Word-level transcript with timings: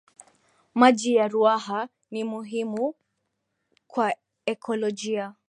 maji 0.73 1.15
ya 1.15 1.27
ruaha 1.27 1.89
ni 2.11 2.23
muhimu 2.23 2.93
kwa 3.87 4.13
ekolojia 4.45 5.33